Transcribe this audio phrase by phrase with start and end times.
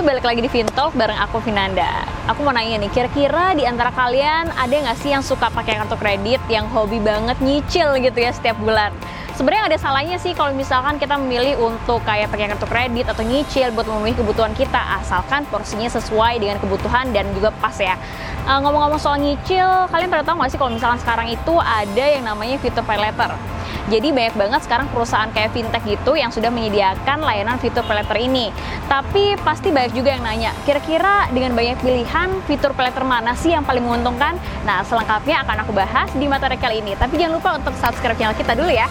[0.00, 2.08] balik lagi di Vintalk bareng aku Vinanda.
[2.24, 5.92] Aku mau nanya nih, kira-kira di antara kalian ada nggak sih yang suka pakai kartu
[6.00, 8.96] kredit yang hobi banget nyicil gitu ya setiap bulan?
[9.36, 13.68] Sebenarnya ada salahnya sih kalau misalkan kita memilih untuk kayak pakai kartu kredit atau nyicil
[13.76, 18.00] buat memenuhi kebutuhan kita, asalkan porsinya sesuai dengan kebutuhan dan juga pas ya.
[18.48, 22.24] ngomong ngomong-ngomong soal nyicil, kalian pada tahu nggak sih kalau misalkan sekarang itu ada yang
[22.24, 23.59] namanya fitur pay letter?
[23.90, 28.54] Jadi banyak banget sekarang perusahaan kayak fintech gitu yang sudah menyediakan layanan fitur peleter ini.
[28.86, 33.66] Tapi pasti banyak juga yang nanya, kira-kira dengan banyak pilihan fitur peleter mana sih yang
[33.66, 34.38] paling menguntungkan?
[34.62, 36.94] Nah, selengkapnya akan aku bahas di materi kali ini.
[36.94, 38.86] Tapi jangan lupa untuk subscribe channel kita dulu ya.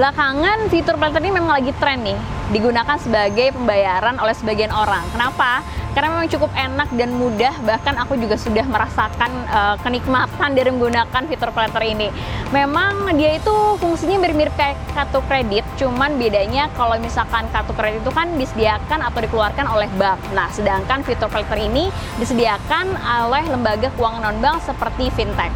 [0.00, 2.16] Belakangan fitur peleter ini memang lagi tren nih,
[2.50, 5.02] digunakan sebagai pembayaran oleh sebagian orang.
[5.14, 5.62] Kenapa?
[5.90, 11.22] Karena memang cukup enak dan mudah, bahkan aku juga sudah merasakan uh, kenikmatan dari menggunakan
[11.26, 12.14] fitur peleter ini.
[12.54, 18.12] Memang dia itu fungsinya mirip-mirip kayak kartu kredit, cuman bedanya kalau misalkan kartu kredit itu
[18.14, 20.22] kan disediakan atau dikeluarkan oleh bank.
[20.30, 21.90] Nah, sedangkan fitur peleter ini
[22.22, 22.94] disediakan
[23.26, 25.50] oleh lembaga keuangan non-bank seperti fintech.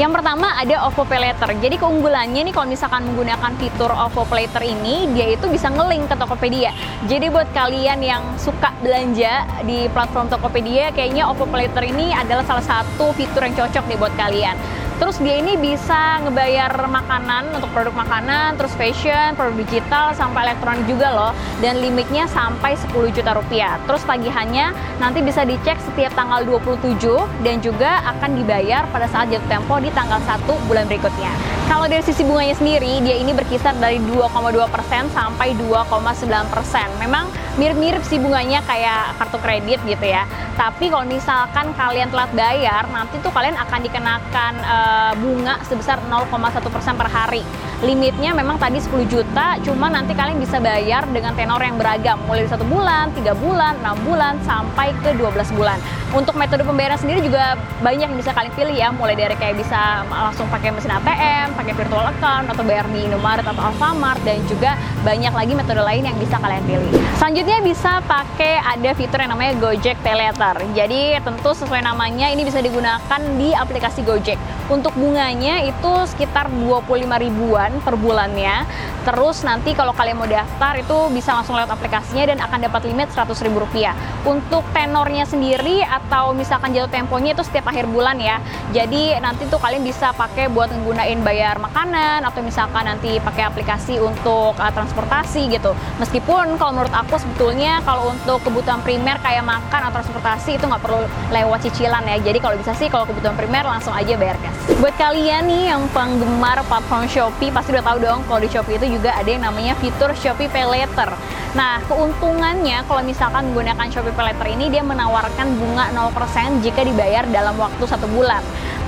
[0.00, 1.52] Yang pertama ada OVO Pay Later.
[1.52, 6.08] Jadi keunggulannya nih kalau misalkan menggunakan fitur OVO Pay Later ini, dia itu bisa ngelink
[6.08, 6.72] ke Tokopedia.
[7.04, 12.40] Jadi buat kalian yang suka belanja di platform Tokopedia, kayaknya OVO Pay Later ini adalah
[12.48, 14.56] salah satu fitur yang cocok nih buat kalian.
[15.00, 20.84] Terus dia ini bisa ngebayar makanan untuk produk makanan, terus fashion, produk digital, sampai elektronik
[20.88, 21.32] juga loh.
[21.60, 23.78] Dan limitnya sampai 10 juta rupiah.
[23.88, 26.98] Terus tagihannya nanti bisa dicek setiap tanggal 27
[27.44, 31.32] dan juga akan dibayar pada saat jatuh tempo di tanggal 1 bulan berikutnya.
[31.70, 37.00] Kalau dari sisi bunganya sendiri, dia ini berkisar dari 2,2% sampai 2,9%.
[37.00, 40.24] Memang mirip-mirip sih bunganya kayak kartu kredit gitu ya.
[40.56, 47.00] Tapi kalau misalkan kalian telat bayar, nanti tuh kalian akan dikenakan uh, bunga sebesar 0,1%
[47.00, 47.42] per hari.
[47.82, 52.46] Limitnya memang tadi 10 juta, cuma nanti kalian bisa bayar dengan tenor yang beragam, mulai
[52.46, 55.80] dari satu bulan, tiga bulan, 6 bulan, sampai ke 12 bulan.
[56.12, 60.04] Untuk metode pembayaran sendiri juga banyak yang bisa kalian pilih ya, mulai dari kayak bisa
[60.12, 64.76] langsung pakai mesin ATM, pakai virtual account, atau bayar di Indomaret atau Alfamart, dan juga
[65.08, 67.00] banyak lagi metode lain yang bisa kalian pilih.
[67.16, 70.60] Selanjutnya bisa pakai ada fitur yang namanya Gojek Pay Later.
[70.76, 74.36] Jadi tentu sesuai namanya ini bisa digunakan di aplikasi Gojek.
[74.68, 78.68] Untuk bunganya itu sekitar 25 ribuan per bulannya.
[79.08, 83.08] Terus nanti kalau kalian mau daftar itu bisa langsung lewat aplikasinya dan akan dapat limit
[83.10, 83.96] 100 ribu rupiah.
[84.22, 88.36] Untuk tenornya sendiri atau misalkan jatuh temponya itu setiap akhir bulan ya.
[88.74, 93.96] Jadi nanti tuh kalian bisa pakai buat menggunakan bayar makanan atau misalkan nanti pakai aplikasi
[94.02, 95.72] untuk uh, transportasi gitu.
[96.02, 100.82] Meskipun kalau menurut aku sebetulnya kalau untuk kebutuhan primer kayak makan atau transportasi itu nggak
[100.82, 102.16] perlu lewat cicilan ya.
[102.20, 104.76] Jadi kalau bisa sih kalau kebutuhan primer langsung aja bayar cash.
[104.82, 108.98] Buat kalian nih yang penggemar platform Shopee pasti udah tahu dong kalau di Shopee itu
[108.98, 111.12] juga ada yang namanya fitur Shopee Pay Later.
[111.52, 117.24] Nah, keuntungannya kalau misalkan menggunakan Shopee Pay Later ini dia menawarkan bunga 0% jika dibayar
[117.28, 118.40] dalam waktu satu bulan.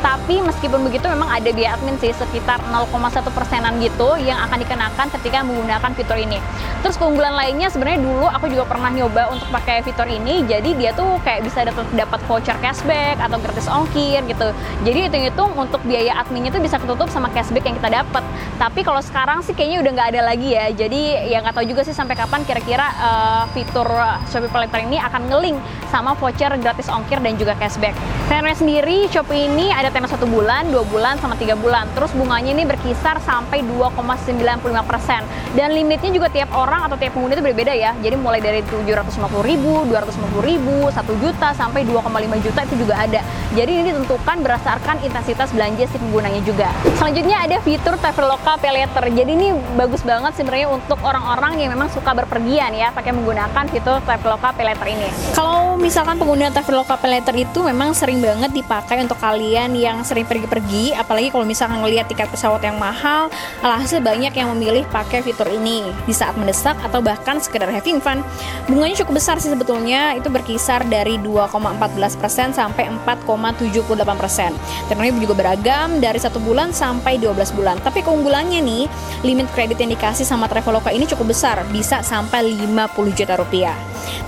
[0.04, 5.08] Tapi meskipun begitu memang ada biaya admin sih sekitar 0,1 persenan gitu yang akan dikenakan
[5.16, 6.36] ketika menggunakan fitur ini.
[6.84, 10.44] Terus keunggulan lainnya sebenarnya dulu aku juga pernah nyoba untuk pakai fitur ini.
[10.44, 11.64] Jadi dia tuh kayak bisa
[11.96, 14.52] dapat voucher cashback atau gratis ongkir gitu.
[14.84, 18.20] Jadi hitung-hitung untuk biaya adminnya tuh bisa ketutup sama cashback yang kita dapat.
[18.60, 20.68] Tapi kalau sekarang sih kayaknya udah nggak ada lagi ya.
[20.68, 23.88] Jadi ya nggak tahu juga sih sampai kapan kira-kira uh, fitur
[24.28, 25.56] Shopee Later ini akan ngelink
[25.88, 27.96] sama voucher gratis ongkir dan juga cashback.
[28.28, 31.86] Saya sendiri Shopee ini ada tenor satu bulan, dua bulan, sama tiga bulan.
[31.94, 35.22] Terus bunganya ini berkisar sampai 2,95 persen.
[35.54, 37.94] Dan limitnya juga tiap orang atau tiap pengguna itu berbeda ya.
[38.02, 43.22] Jadi mulai dari 750 ribu, 250 ribu, 1 juta, sampai 2,5 juta itu juga ada.
[43.54, 46.74] Jadi ini ditentukan berdasarkan intensitas belanja si penggunanya juga.
[46.98, 49.04] Selanjutnya ada fitur Traveloka Pay Later.
[49.14, 54.02] Jadi ini bagus banget sebenarnya untuk orang-orang yang memang suka berpergian ya, pakai menggunakan fitur
[54.02, 55.06] Traveloka Pay Later ini.
[55.38, 60.24] Kalau misalkan pengguna Traveloka Pay Later itu memang sering banget dipakai untuk kalian yang sering
[60.24, 63.28] pergi-pergi, apalagi kalau misalkan ngelihat tiket pesawat yang mahal,
[63.60, 68.24] alhasil banyak yang memilih pakai fitur ini di saat mendesak atau bahkan sekedar having fun.
[68.64, 74.88] Bunganya cukup besar sih sebetulnya, itu berkisar dari 2,14% sampai 4,78%.
[74.88, 77.76] Tenornya juga beragam dari satu bulan sampai 12 bulan.
[77.84, 78.88] Tapi keunggulannya nih,
[79.20, 83.76] limit kredit yang dikasih sama Traveloka ini cukup besar, bisa sampai 50 juta rupiah.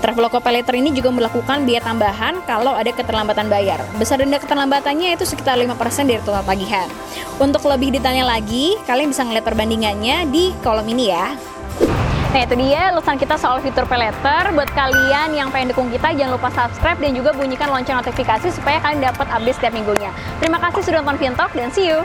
[0.03, 3.81] Traveloka Pay Later ini juga melakukan biaya tambahan kalau ada keterlambatan bayar.
[4.01, 6.91] Besar denda keterlambatannya itu sekitar 5% dari total tagihan.
[7.39, 11.39] Untuk lebih detailnya lagi, kalian bisa ngeliat perbandingannya di kolom ini ya.
[12.35, 14.51] Nah itu dia lusan kita soal fitur pay letter.
[14.53, 18.83] Buat kalian yang pengen dukung kita, jangan lupa subscribe dan juga bunyikan lonceng notifikasi supaya
[18.83, 20.11] kalian dapat update setiap minggunya.
[20.43, 22.03] Terima kasih sudah nonton Vintalk dan see you!